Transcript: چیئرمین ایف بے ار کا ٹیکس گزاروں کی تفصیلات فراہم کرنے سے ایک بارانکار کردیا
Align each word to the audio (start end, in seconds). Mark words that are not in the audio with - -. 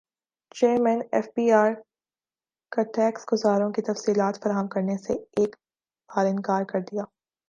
چیئرمین 0.55 1.01
ایف 1.11 1.27
بے 1.35 1.45
ار 1.53 1.71
کا 2.71 2.83
ٹیکس 2.95 3.25
گزاروں 3.33 3.69
کی 3.71 3.81
تفصیلات 3.81 4.41
فراہم 4.43 4.67
کرنے 4.67 4.97
سے 4.97 5.13
ایک 5.37 5.55
بارانکار 6.09 6.63
کردیا 6.63 7.03